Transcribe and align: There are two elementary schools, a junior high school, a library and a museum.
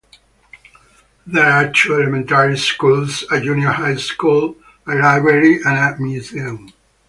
There 1.27 1.45
are 1.45 1.71
two 1.71 1.93
elementary 1.93 2.57
schools, 2.57 3.23
a 3.31 3.39
junior 3.39 3.69
high 3.69 3.97
school, 3.97 4.55
a 4.87 4.95
library 4.95 5.57
and 5.63 5.77
a 5.77 5.95
museum. 6.01 6.73